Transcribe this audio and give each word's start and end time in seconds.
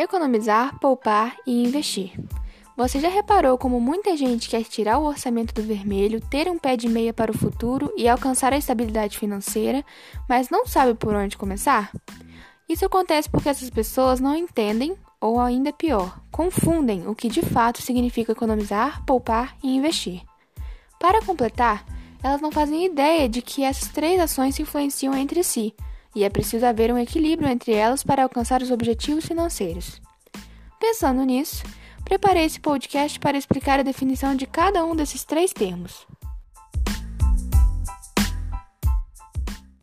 Economizar, 0.00 0.78
poupar 0.78 1.36
e 1.44 1.64
investir. 1.64 2.12
Você 2.76 3.00
já 3.00 3.08
reparou 3.08 3.58
como 3.58 3.80
muita 3.80 4.16
gente 4.16 4.48
quer 4.48 4.62
tirar 4.62 4.98
o 4.98 5.04
orçamento 5.04 5.52
do 5.52 5.60
vermelho, 5.60 6.20
ter 6.20 6.48
um 6.48 6.56
pé 6.56 6.76
de 6.76 6.88
meia 6.88 7.12
para 7.12 7.32
o 7.32 7.36
futuro 7.36 7.92
e 7.96 8.08
alcançar 8.08 8.52
a 8.52 8.56
estabilidade 8.56 9.18
financeira, 9.18 9.84
mas 10.28 10.50
não 10.50 10.64
sabe 10.64 10.94
por 10.94 11.12
onde 11.16 11.36
começar? 11.36 11.90
Isso 12.68 12.86
acontece 12.86 13.28
porque 13.28 13.48
essas 13.48 13.70
pessoas 13.70 14.20
não 14.20 14.36
entendem, 14.36 14.96
ou 15.20 15.40
ainda 15.40 15.72
pior, 15.72 16.20
confundem 16.30 17.08
o 17.08 17.14
que 17.16 17.28
de 17.28 17.42
fato 17.42 17.82
significa 17.82 18.30
economizar, 18.30 19.04
poupar 19.04 19.56
e 19.64 19.74
investir. 19.74 20.22
Para 21.00 21.24
completar, 21.24 21.84
elas 22.22 22.40
não 22.40 22.52
fazem 22.52 22.86
ideia 22.86 23.28
de 23.28 23.42
que 23.42 23.64
essas 23.64 23.88
três 23.88 24.20
ações 24.20 24.54
se 24.54 24.62
influenciam 24.62 25.12
entre 25.16 25.42
si 25.42 25.74
e 26.18 26.24
é 26.24 26.28
preciso 26.28 26.66
haver 26.66 26.92
um 26.92 26.98
equilíbrio 26.98 27.48
entre 27.48 27.72
elas 27.72 28.02
para 28.02 28.24
alcançar 28.24 28.60
os 28.60 28.72
objetivos 28.72 29.24
financeiros. 29.24 30.02
Pensando 30.80 31.22
nisso, 31.22 31.62
preparei 32.04 32.44
esse 32.44 32.58
podcast 32.58 33.20
para 33.20 33.38
explicar 33.38 33.78
a 33.78 33.84
definição 33.84 34.34
de 34.34 34.44
cada 34.44 34.84
um 34.84 34.96
desses 34.96 35.22
três 35.24 35.52
termos. 35.52 36.08